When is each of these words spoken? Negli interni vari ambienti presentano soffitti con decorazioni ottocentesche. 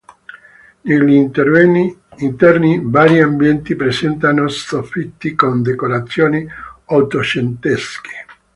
Negli 0.81 1.13
interni 1.13 2.79
vari 2.85 3.21
ambienti 3.21 3.75
presentano 3.75 4.47
soffitti 4.47 5.35
con 5.35 5.61
decorazioni 5.61 6.43
ottocentesche. 6.85 8.25